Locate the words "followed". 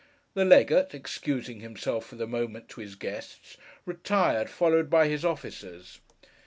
4.49-4.89